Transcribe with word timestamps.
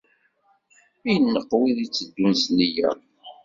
Ineqq 1.13 1.51
wid 1.59 1.77
itteddun 1.85 2.33
s 2.41 2.43
nniya. 2.53 2.89